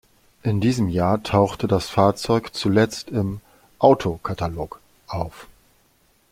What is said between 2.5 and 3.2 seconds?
zuletzt